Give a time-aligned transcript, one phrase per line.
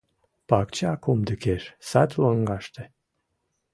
[0.49, 2.83] Пакча кумдыкеш, сад лоҥгаште